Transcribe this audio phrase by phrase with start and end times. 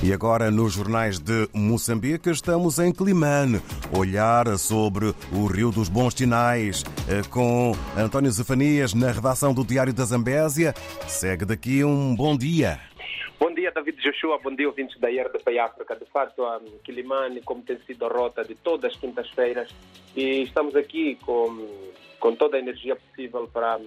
[0.00, 3.60] E agora, nos jornais de Moçambique, estamos em Climane,
[3.92, 9.92] olhar sobre o Rio dos Bons Sinais, eh, com António Zefanias na redação do Diário
[9.92, 10.72] da Zambésia.
[11.08, 12.78] Segue daqui um bom dia.
[13.40, 14.38] Bom dia, David Joshua.
[14.38, 15.96] Bom dia, ouvintes da RDP África.
[15.96, 19.68] De fato, a Quilimane, como tem sido a rota de todas as quintas-feiras,
[20.14, 21.66] e estamos aqui com,
[22.20, 23.80] com toda a energia possível para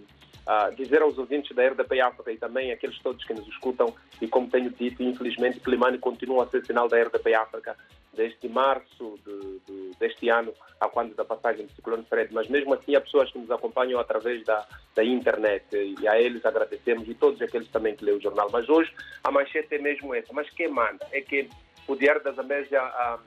[0.76, 4.50] dizer aos ouvintes da RDP África e também aqueles todos que nos escutam, e como
[4.50, 7.76] tenho dito, infelizmente, Climane continua a ser sinal da RDP África
[8.14, 12.34] desde março de, de, deste ano, a quando da passagem do ciclone Fred.
[12.34, 16.46] Mas mesmo assim, há pessoas que nos acompanham através da, da internet e a eles
[16.46, 18.50] agradecemos e todos aqueles também que lêem o jornal.
[18.52, 20.34] Mas hoje a manchete é mesmo essa.
[20.34, 21.50] Mas quem manda é que
[21.88, 23.20] o Diário da Zambésia ah,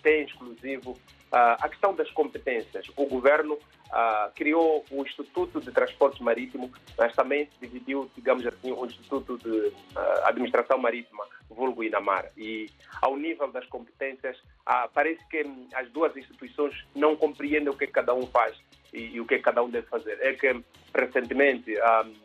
[0.00, 0.96] tem exclusivo
[1.32, 2.86] ah, a questão das competências.
[2.96, 3.56] O governo
[3.92, 9.72] ah, criou o Instituto de Transporte Marítimo, mas também dividiu, digamos assim, o Instituto de
[9.94, 12.30] ah, Administração Marítima, vulgo Inamar.
[12.36, 12.68] E
[13.00, 14.36] ao nível das competências,
[14.92, 18.56] parece que as duas instituições não compreendem o que cada um faz
[18.92, 20.18] e, e o que cada um deve fazer.
[20.20, 21.74] É que recentemente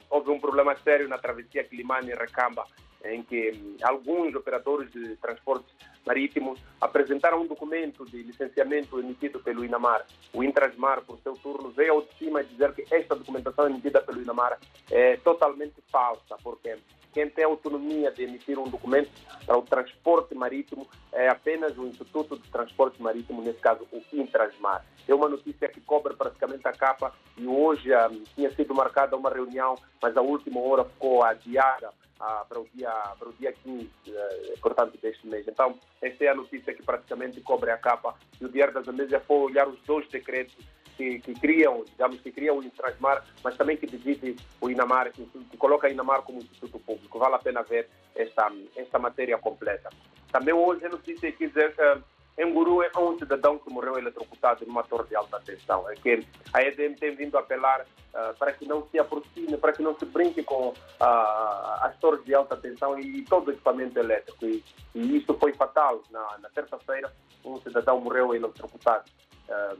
[0.09, 2.65] houve um problema sério na travessia Climane-Recamba,
[3.03, 5.65] em que alguns operadores de transporte
[6.05, 10.05] marítimo apresentaram um documento de licenciamento emitido pelo INAMAR.
[10.33, 14.21] O Intrasmar, por seu turno, veio ao de cima dizer que esta documentação emitida pelo
[14.21, 14.59] INAMAR
[14.91, 16.77] é totalmente falsa, porque
[17.15, 19.09] quem tem autonomia de emitir um documento
[19.45, 24.85] para o transporte marítimo é apenas o Instituto de Transporte Marítimo, nesse caso o Intrasmar.
[25.07, 29.29] É uma notícia que cobre praticamente a capa e hoje ah, tinha sido marcada uma
[29.29, 31.89] reunião, mas a última hora ficou adiada
[32.19, 35.47] ah, para, o dia, para o dia 15, eh, portanto, deste mês.
[35.47, 38.15] Então, esta é a notícia que praticamente cobre a capa.
[38.39, 40.55] E o Diário da Zambésia foi olhar os dois decretos
[40.95, 45.25] que, que, criam, digamos, que criam o Intrasmar, mas também que divide o Inamar, que,
[45.25, 47.19] que coloca o Inamar como Instituto Público.
[47.19, 49.89] Vale a pena ver esta, esta matéria completa.
[50.31, 52.01] Também hoje a notícia que dizer uh,
[52.37, 55.89] em Guru é um cidadão que morreu eletrocutado numa torre de alta tensão.
[55.89, 59.81] É que a EDM tem vindo apelar uh, para que não se aproxime, para que
[59.81, 64.45] não se brinque com uh, as torres de alta tensão e todo o equipamento elétrico.
[64.45, 64.63] E,
[64.93, 66.03] e isso foi fatal.
[66.11, 67.11] Na, na terça-feira,
[67.45, 69.05] um cidadão morreu eletrocutado
[69.47, 69.77] uh,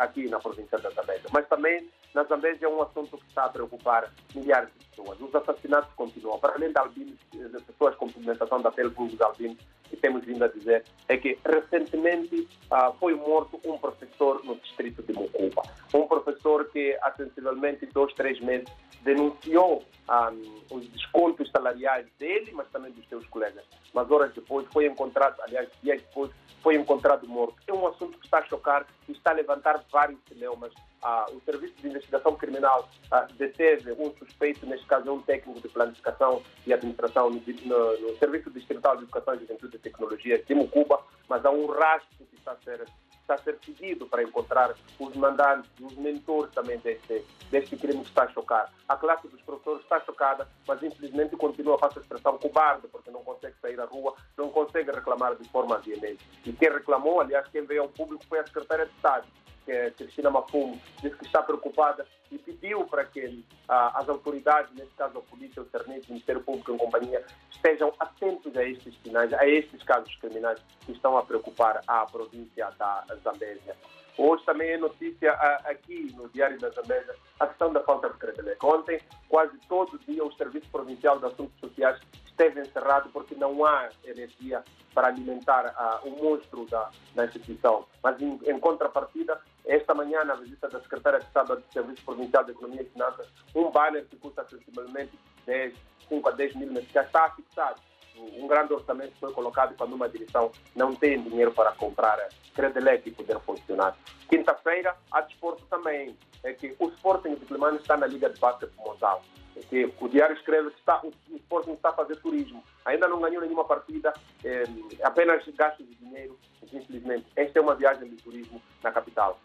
[0.00, 1.30] aqui na província da Zambésia.
[1.32, 5.18] Mas também na Zambésia é um assunto que está a preocupar milhares de pessoas.
[5.20, 6.38] Os assassinatos continuam.
[6.38, 9.58] Para além de albinos, de pessoas com pigmentação da pele vulgos albinos,
[10.04, 15.14] temos vindo a dizer, é que recentemente uh, foi morto um professor no distrito de
[15.14, 15.62] Mucuba.
[15.94, 18.66] Um professor que há sensivelmente dois, três meses
[19.02, 23.64] denunciou um, os descontos salariais dele, mas também dos seus colegas.
[23.92, 26.32] Mas horas depois foi encontrado, aliás, dias depois,
[26.64, 27.54] foi encontrado morto.
[27.68, 30.72] É um assunto que está a chocar e está a levantar vários cineumas.
[31.00, 35.60] Ah, o Serviço de Investigação Criminal ah, deteve um suspeito, neste caso é um técnico
[35.60, 40.54] de planificação e administração no, no, no Serviço Distrital de Educação, Juventude e Tecnologia de
[40.54, 42.84] Mucuba, mas há um rastro que está a ser
[43.24, 48.08] está a ser seguido para encontrar os mandantes, os mentores também deste, deste crime que
[48.08, 48.70] está a chocar.
[48.88, 53.24] A classe dos professores está chocada, mas infelizmente continua a fazer expressão cobarde, porque não
[53.24, 56.24] consegue sair à rua, não consegue reclamar de forma veemente.
[56.44, 59.26] E quem reclamou, aliás, quem veio ao público foi a secretária de Estado,
[59.64, 64.72] que é Cristina Mafumo, disse que está preocupada e pediu para que ah, as autoridades,
[64.74, 68.94] nesse caso a polícia, o serviço, o Ministério Público em companhia, estejam atentos a estes
[69.02, 73.76] sinais, a estes casos criminais que estão a preocupar a província da Zambésia.
[74.16, 78.18] Hoje também é notícia ah, aqui no Diário da Zambésia a questão da falta de
[78.18, 78.66] crédito.
[78.66, 83.88] Ontem, quase todo dia, o Serviço Provincial de Assuntos Sociais esteve encerrado porque não há
[84.04, 84.62] energia
[84.94, 87.86] para alimentar uh, o monstro da, da instituição.
[88.02, 92.44] Mas, em, em, contrapartida, esta manhã, na visita da Secretária de Estado do Serviço Provincial
[92.44, 95.74] de Economia e Finanças, um banner que custa sensivelmente 10,
[96.08, 97.80] 5 a 10 mil já está fixado.
[98.16, 102.16] Um grande orçamento foi colocado quando uma direção não tem dinheiro para comprar
[102.54, 103.96] Credelec e poder funcionar.
[104.28, 106.16] Quinta-feira, há desporto também.
[106.44, 109.22] É que o Sporting de Climane está na Liga de Basquete Mozal.
[109.56, 112.62] É que o Diário escreve que está, o Sporting está a fazer turismo.
[112.84, 114.12] Ainda não ganhou nenhuma partida,
[114.44, 114.64] é,
[115.02, 116.38] apenas gastos de dinheiro.
[116.74, 119.40] Infelizmente, esta é uma viagem de turismo na capital.